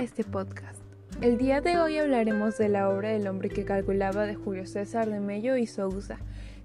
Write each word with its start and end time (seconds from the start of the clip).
este 0.00 0.24
podcast. 0.24 0.80
El 1.20 1.36
día 1.36 1.60
de 1.60 1.78
hoy 1.78 1.98
hablaremos 1.98 2.56
de 2.56 2.70
la 2.70 2.88
obra 2.88 3.12
El 3.12 3.28
hombre 3.28 3.50
que 3.50 3.64
calculaba 3.64 4.24
de 4.24 4.34
Julio 4.34 4.66
César 4.66 5.10
de 5.10 5.20
Mello 5.20 5.56
y 5.56 5.66
Sousa, 5.66 6.18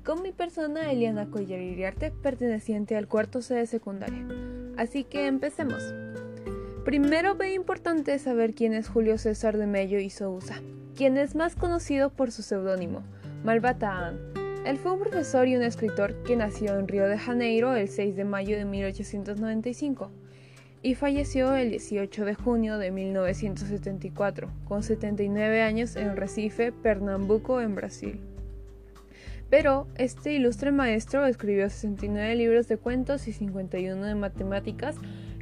con 0.06 0.22
mi 0.22 0.32
persona 0.32 0.90
Eliana 0.90 1.30
Collar 1.30 1.60
Iriarte, 1.60 2.10
perteneciente 2.10 2.96
al 2.96 3.08
cuarto 3.10 3.42
C 3.42 3.56
de 3.56 3.68
secundaria. 3.68 4.26
Así 4.78 5.04
que 5.04 5.28
empecemos. 5.28 5.94
Primero 6.86 7.36
ve 7.36 7.54
importante 7.54 8.18
saber 8.18 8.54
quién 8.54 8.74
es 8.74 8.88
Julio 8.88 9.18
César 9.18 9.58
de 9.58 9.68
Mello 9.68 10.00
y 10.00 10.10
Sousa, 10.10 10.62
quien 10.96 11.18
es 11.18 11.36
más 11.36 11.56
conocido 11.56 12.12
por 12.12 12.32
su 12.32 12.44
seudónimo, 12.44 13.04
Malbataan. 13.44 14.20
Él 14.66 14.78
fue 14.78 14.94
un 14.94 15.00
profesor 15.00 15.48
y 15.50 15.58
un 15.58 15.64
escritor 15.64 16.24
que 16.24 16.38
nació 16.38 16.80
en 16.80 16.88
Río 16.88 17.08
de 17.08 17.18
Janeiro 17.18 17.76
el 17.76 17.90
6 17.90 18.16
de 18.16 18.24
mayo 18.24 18.58
de 18.58 18.66
1895 18.66 20.12
y 20.82 20.96
falleció 20.96 21.56
el 21.56 21.72
18 21.72 22.26
de 22.26 22.36
junio 22.36 22.78
de 22.78 22.92
1974, 22.92 24.50
con 24.66 24.84
79 24.84 25.62
años 25.62 25.96
en 25.96 26.16
Recife, 26.16 26.72
Pernambuco, 26.72 27.62
en 27.62 27.76
Brasil. 27.76 28.20
Pero 29.50 29.88
este 29.96 30.34
ilustre 30.34 30.72
maestro 30.72 31.26
escribió 31.26 31.70
69 31.70 32.36
libros 32.36 32.68
de 32.68 32.78
cuentos 32.78 33.28
y 33.28 33.34
51 33.34 34.06
de 34.06 34.16
matemáticas 34.16 34.96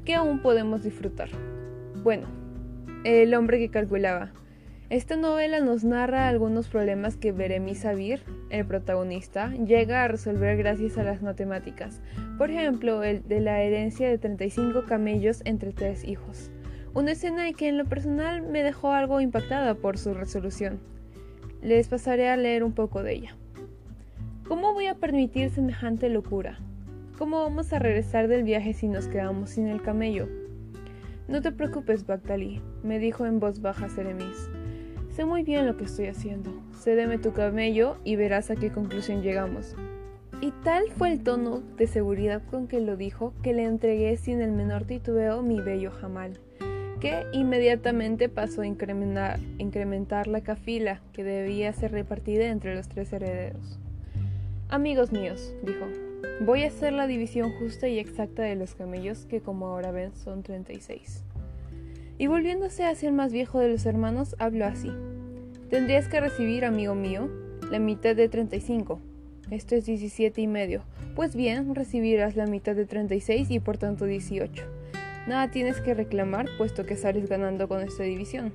que 0.05 0.13
aún 0.13 0.41
podemos 0.41 0.83
disfrutar. 0.83 1.29
Bueno, 2.03 2.27
El 3.03 3.35
hombre 3.35 3.59
que 3.59 3.69
calculaba, 3.69 4.31
esta 4.91 5.15
novela 5.15 5.61
nos 5.61 5.83
narra 5.83 6.27
algunos 6.27 6.67
problemas 6.67 7.17
que 7.17 7.31
Beremi 7.31 7.73
Sabir, 7.73 8.21
el 8.51 8.67
protagonista, 8.67 9.49
llega 9.55 10.03
a 10.03 10.07
resolver 10.07 10.57
gracias 10.57 10.99
a 10.99 11.03
las 11.03 11.23
matemáticas. 11.23 12.01
Por 12.37 12.51
ejemplo, 12.51 13.01
el 13.01 13.27
de 13.27 13.39
la 13.39 13.63
herencia 13.63 14.07
de 14.07 14.19
35 14.19 14.83
camellos 14.85 15.41
entre 15.45 15.71
tres 15.73 16.03
hijos. 16.03 16.51
Una 16.93 17.13
escena 17.13 17.51
que 17.53 17.67
en 17.67 17.79
lo 17.79 17.85
personal 17.85 18.43
me 18.43 18.61
dejó 18.61 18.91
algo 18.91 19.21
impactada 19.21 19.73
por 19.73 19.97
su 19.97 20.13
resolución. 20.13 20.79
Les 21.63 21.87
pasaré 21.87 22.29
a 22.29 22.37
leer 22.37 22.63
un 22.63 22.73
poco 22.73 23.01
de 23.01 23.13
ella. 23.13 23.35
¿Cómo 24.47 24.73
voy 24.73 24.85
a 24.85 24.95
permitir 24.95 25.49
semejante 25.49 26.09
locura? 26.09 26.59
¿Cómo 27.17 27.41
vamos 27.41 27.73
a 27.73 27.79
regresar 27.79 28.27
del 28.27 28.43
viaje 28.43 28.73
si 28.73 28.87
nos 28.87 29.07
quedamos 29.07 29.49
sin 29.49 29.67
el 29.67 29.81
camello? 29.81 30.29
No 31.27 31.41
te 31.41 31.51
preocupes, 31.51 32.05
Bagdali, 32.05 32.61
me 32.83 32.99
dijo 32.99 33.25
en 33.25 33.39
voz 33.39 33.61
baja 33.61 33.89
Seremis. 33.89 34.47
Sé 35.15 35.23
muy 35.23 35.43
bien 35.43 35.65
lo 35.65 35.77
que 35.77 35.85
estoy 35.85 36.07
haciendo. 36.07 36.51
Cédeme 36.73 37.17
tu 37.17 37.31
camello 37.31 37.95
y 38.03 38.17
verás 38.17 38.51
a 38.51 38.57
qué 38.57 38.69
conclusión 38.69 39.21
llegamos. 39.21 39.73
Y 40.41 40.51
tal 40.65 40.91
fue 40.91 41.09
el 41.09 41.23
tono 41.23 41.61
de 41.77 41.87
seguridad 41.87 42.41
con 42.51 42.67
que 42.67 42.81
lo 42.81 42.97
dijo 42.97 43.33
que 43.41 43.53
le 43.53 43.63
entregué 43.63 44.17
sin 44.17 44.41
el 44.41 44.51
menor 44.51 44.83
titubeo 44.83 45.41
mi 45.41 45.61
bello 45.61 45.89
jamal, 45.89 46.37
que 46.99 47.23
inmediatamente 47.31 48.27
pasó 48.27 48.63
a 48.63 48.67
incrementar, 48.67 49.39
incrementar 49.57 50.27
la 50.27 50.41
cafila 50.41 50.99
que 51.13 51.23
debía 51.23 51.71
ser 51.71 51.93
repartida 51.93 52.47
entre 52.47 52.75
los 52.75 52.89
tres 52.89 53.13
herederos. 53.13 53.79
Amigos 54.67 55.13
míos, 55.13 55.53
dijo, 55.63 55.85
voy 56.41 56.63
a 56.63 56.67
hacer 56.67 56.91
la 56.91 57.07
división 57.07 57.53
justa 57.57 57.87
y 57.87 57.99
exacta 57.99 58.43
de 58.43 58.57
los 58.57 58.75
camellos, 58.75 59.25
que 59.27 59.39
como 59.39 59.67
ahora 59.67 59.91
ven 59.91 60.13
son 60.13 60.43
36. 60.43 61.23
Y 62.17 62.27
volviéndose 62.27 62.85
hacia 62.85 63.09
el 63.09 63.15
más 63.15 63.33
viejo 63.33 63.59
de 63.59 63.69
los 63.69 63.85
hermanos, 63.85 64.35
habló 64.39 64.65
así. 64.65 64.89
Tendrías 65.69 66.07
que 66.07 66.21
recibir, 66.21 66.63
amigo 66.63 66.95
mío, 66.95 67.29
la 67.69 67.79
mitad 67.79 68.15
de 68.15 68.29
35. 68.29 69.01
Esto 69.51 69.75
es 69.75 69.85
17 69.85 70.41
y 70.41 70.47
medio. 70.47 70.83
Pues 71.15 71.35
bien, 71.35 71.75
recibirás 71.75 72.35
la 72.35 72.45
mitad 72.45 72.75
de 72.75 72.85
36 72.85 73.51
y 73.51 73.59
por 73.59 73.77
tanto 73.77 74.05
18. 74.05 74.63
Nada 75.27 75.51
tienes 75.51 75.81
que 75.81 75.93
reclamar, 75.93 76.47
puesto 76.57 76.85
que 76.85 76.95
sales 76.95 77.27
ganando 77.27 77.67
con 77.67 77.81
esta 77.81 78.03
división. 78.03 78.53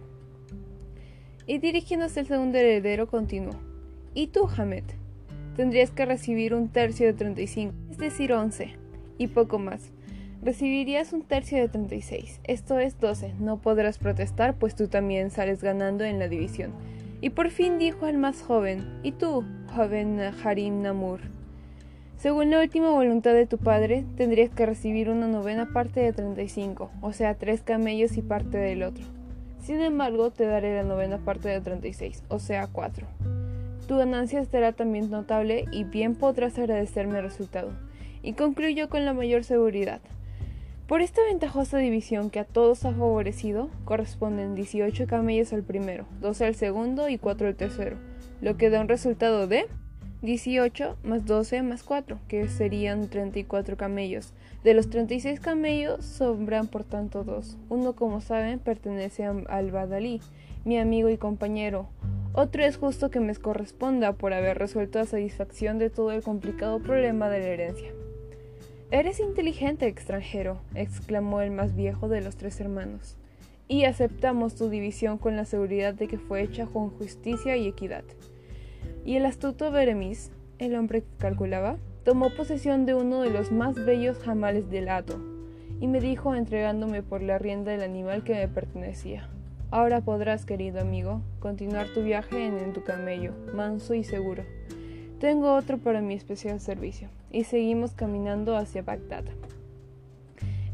Y 1.47 1.59
dirigiéndose 1.59 2.20
al 2.20 2.26
segundo 2.26 2.59
heredero, 2.59 3.09
continuó. 3.09 3.54
¿Y 4.15 4.28
tú, 4.28 4.49
Hamed? 4.56 4.84
Tendrías 5.56 5.91
que 5.91 6.06
recibir 6.06 6.54
un 6.54 6.69
tercio 6.69 7.06
de 7.06 7.12
35, 7.12 7.75
es 7.91 7.99
decir, 7.99 8.32
11, 8.32 8.75
y 9.19 9.26
poco 9.26 9.59
más 9.59 9.93
recibirías 10.43 11.12
un 11.12 11.23
tercio 11.23 11.59
de 11.59 11.69
36, 11.69 12.41
esto 12.45 12.78
es 12.78 12.99
12. 12.99 13.34
No 13.39 13.59
podrás 13.59 13.99
protestar, 13.99 14.55
pues 14.55 14.75
tú 14.75 14.89
también 14.89 15.31
sales 15.31 15.62
ganando 15.62 16.05
en 16.05 16.19
la 16.19 16.28
división. 16.28 16.73
Y 17.21 17.31
por 17.31 17.51
fin 17.51 17.78
dijo 17.78 18.06
al 18.06 18.17
más 18.17 18.43
joven, 18.43 19.00
¿y 19.03 19.12
tú, 19.12 19.45
joven 19.75 20.21
Harim 20.43 20.83
Namur? 20.83 21.21
Según 22.17 22.50
la 22.50 22.61
última 22.61 22.91
voluntad 22.91 23.33
de 23.33 23.47
tu 23.47 23.59
padre, 23.59 24.05
tendrías 24.17 24.50
que 24.50 24.67
recibir 24.67 25.09
una 25.11 25.27
novena 25.27 25.73
parte 25.73 26.00
de 26.00 26.12
35, 26.12 26.91
o 27.00 27.12
sea, 27.12 27.34
tres 27.34 27.62
camellos 27.62 28.17
y 28.17 28.23
parte 28.23 28.59
del 28.59 28.83
otro. 28.83 29.05
Sin 29.62 29.81
embargo, 29.81 30.31
te 30.31 30.45
daré 30.45 30.75
la 30.75 30.83
novena 30.83 31.19
parte 31.19 31.49
de 31.49 31.61
36, 31.61 32.23
o 32.29 32.39
sea, 32.39 32.67
cuatro. 32.67 33.06
Tu 33.87 33.97
ganancia 33.97 34.45
será 34.45 34.73
también 34.73 35.11
notable 35.11 35.65
y 35.73 35.84
bien 35.84 36.15
podrás 36.15 36.59
agradecerme 36.59 37.19
el 37.19 37.25
resultado. 37.25 37.73
Y 38.23 38.34
concluyo 38.34 38.89
con 38.89 39.05
la 39.05 39.15
mayor 39.15 39.45
seguridad. 39.45 40.00
Por 40.91 41.03
esta 41.03 41.23
ventajosa 41.23 41.78
división 41.78 42.31
que 42.31 42.41
a 42.41 42.45
todos 42.45 42.84
ha 42.84 42.91
favorecido, 42.91 43.71
corresponden 43.84 44.56
18 44.56 45.06
camellos 45.06 45.53
al 45.53 45.62
primero, 45.62 46.05
12 46.21 46.47
al 46.47 46.56
segundo 46.56 47.09
y 47.09 47.17
4 47.17 47.47
al 47.47 47.55
tercero, 47.55 47.97
lo 48.41 48.56
que 48.56 48.71
da 48.71 48.81
un 48.81 48.89
resultado 48.89 49.47
de 49.47 49.69
18 50.23 50.97
más 51.05 51.25
12 51.27 51.62
más 51.62 51.84
4, 51.84 52.19
que 52.27 52.49
serían 52.49 53.09
34 53.09 53.77
camellos. 53.77 54.33
De 54.65 54.75
los 54.75 54.91
36 54.91 55.39
camellos 55.39 56.05
sobran 56.05 56.67
por 56.67 56.83
tanto 56.83 57.23
dos. 57.23 57.56
Uno, 57.69 57.95
como 57.95 58.21
saben, 58.21 58.59
pertenece 58.59 59.25
al 59.25 59.71
Badalí, 59.71 60.21
mi 60.65 60.77
amigo 60.77 61.09
y 61.09 61.19
compañero. 61.19 61.89
Otro 62.33 62.65
es 62.65 62.79
justo 62.79 63.12
que 63.12 63.21
me 63.21 63.37
corresponda 63.37 64.15
por 64.15 64.33
haber 64.33 64.59
resuelto 64.59 64.99
a 64.99 65.05
satisfacción 65.05 65.79
de 65.79 65.89
todo 65.89 66.11
el 66.11 66.25
complicado 66.25 66.81
problema 66.81 67.29
de 67.29 67.39
la 67.39 67.47
herencia. 67.47 67.93
Eres 68.93 69.21
inteligente, 69.21 69.87
extranjero, 69.87 70.59
exclamó 70.75 71.43
el 71.43 71.53
más 71.53 71.77
viejo 71.77 72.09
de 72.09 72.21
los 72.21 72.34
tres 72.34 72.61
hermanos, 72.61 73.17
y 73.69 73.84
aceptamos 73.84 74.56
tu 74.56 74.69
división 74.69 75.17
con 75.17 75.37
la 75.37 75.45
seguridad 75.45 75.95
de 75.95 76.09
que 76.09 76.19
fue 76.19 76.43
hecha 76.43 76.67
con 76.67 76.91
justicia 76.91 77.56
y 77.56 77.69
equidad. 77.69 78.03
Y 79.05 79.15
el 79.15 79.27
astuto 79.27 79.71
Beremis, 79.71 80.33
el 80.59 80.75
hombre 80.75 81.03
que 81.03 81.17
calculaba, 81.19 81.77
tomó 82.03 82.34
posesión 82.34 82.84
de 82.84 82.95
uno 82.95 83.21
de 83.21 83.31
los 83.31 83.53
más 83.53 83.77
bellos 83.77 84.19
jamales 84.19 84.69
del 84.71 84.89
hato, 84.89 85.21
y 85.79 85.87
me 85.87 86.00
dijo 86.00 86.34
entregándome 86.34 87.05
por 87.05 87.23
la 87.23 87.39
rienda 87.39 87.73
el 87.73 87.83
animal 87.83 88.25
que 88.25 88.34
me 88.34 88.49
pertenecía. 88.49 89.29
Ahora 89.71 90.00
podrás, 90.00 90.45
querido 90.45 90.81
amigo, 90.81 91.23
continuar 91.39 91.87
tu 91.95 92.03
viaje 92.03 92.45
en 92.45 92.73
tu 92.73 92.83
camello, 92.83 93.34
manso 93.55 93.95
y 93.95 94.03
seguro. 94.03 94.43
Tengo 95.20 95.54
otro 95.54 95.76
para 95.76 96.00
mi 96.00 96.14
especial 96.14 96.60
servicio. 96.60 97.08
Y 97.31 97.44
seguimos 97.44 97.92
caminando 97.92 98.56
hacia 98.56 98.81
Bagdad. 98.81 99.25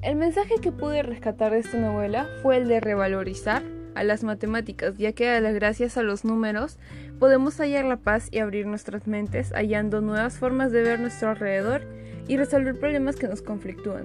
El 0.03 0.15
mensaje 0.15 0.55
que 0.63 0.71
pude 0.71 1.03
rescatar 1.03 1.51
de 1.51 1.59
esta 1.59 1.79
novela 1.79 2.29
fue 2.43 2.59
el 2.59 2.69
de 2.69 2.79
revalorizar 2.79 3.65
a 3.97 4.05
las 4.05 4.23
matemáticas, 4.23 4.97
ya 4.99 5.13
que 5.13 5.41
gracias 5.53 5.97
a 5.97 6.05
los 6.05 6.25
números 6.25 6.79
podemos 7.19 7.57
hallar 7.59 7.87
la 7.87 7.97
paz 7.97 8.29
y 8.31 8.39
abrir 8.39 8.67
nuestras 8.67 9.09
mentes 9.09 9.51
hallando 9.53 10.01
nuevas 10.01 10.39
formas 10.39 10.71
de 10.71 10.83
ver 10.83 11.01
nuestro 11.01 11.31
alrededor 11.31 11.83
y 12.29 12.37
resolver 12.37 12.79
problemas 12.79 13.17
que 13.17 13.27
nos 13.27 13.43
conflictúan. 13.43 14.05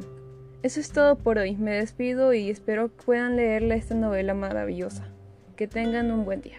Eso 0.64 0.80
es 0.80 0.92
todo 0.92 1.18
por 1.18 1.38
hoy, 1.38 1.56
me 1.56 1.72
despido 1.72 2.34
y 2.34 2.50
espero 2.50 2.88
puedan 2.88 3.36
leerla 3.36 3.76
esta 3.76 3.94
novela 3.94 4.34
maravillosa. 4.34 5.08
Que 5.56 5.68
tengan 5.68 6.10
un 6.10 6.26
buen 6.26 6.42
día. 6.42 6.58